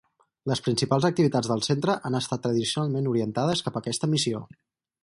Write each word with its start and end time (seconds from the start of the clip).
Les 0.51 0.61
principals 0.67 1.05
activitats 1.09 1.51
del 1.51 1.61
Centre 1.67 1.99
han 2.11 2.19
estat 2.21 2.45
tradicionalment 2.47 3.13
orientades 3.13 3.65
cap 3.69 3.79
aquesta 3.85 4.13
missió. 4.17 4.45